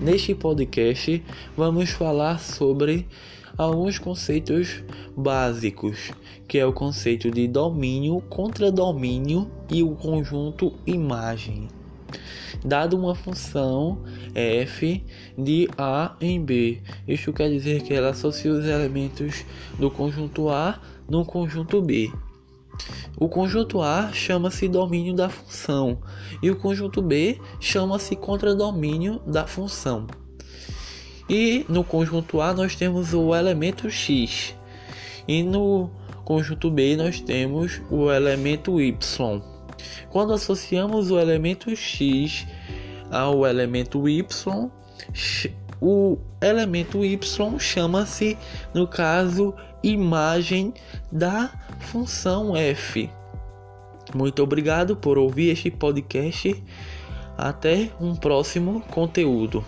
[0.00, 1.22] Neste podcast,
[1.54, 3.06] vamos falar sobre
[3.58, 4.82] alguns conceitos
[5.14, 6.10] básicos,
[6.48, 11.68] que é o conceito de domínio, contradomínio e o conjunto imagem.
[12.64, 14.02] Dado uma função
[14.34, 15.04] f
[15.36, 19.44] de A em B, isso quer dizer que ela associa os elementos
[19.78, 22.10] do conjunto A no conjunto B.
[23.20, 25.98] O conjunto A chama-se domínio da função
[26.42, 30.06] e o conjunto B chama-se contradomínio da função.
[31.28, 34.56] E no conjunto A nós temos o elemento x
[35.28, 35.90] e no
[36.24, 38.96] conjunto B nós temos o elemento y.
[40.08, 42.46] Quando associamos o elemento x
[43.10, 44.24] ao elemento y,
[45.80, 47.18] o elemento y
[47.58, 48.36] chama-se,
[48.74, 50.74] no caso, imagem
[51.10, 53.10] da função f.
[54.14, 56.62] Muito obrigado por ouvir este podcast.
[57.38, 59.64] Até um próximo conteúdo.